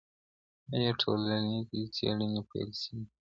[0.75, 3.03] ايا ټولنيزې څېړنې پيل سوې؟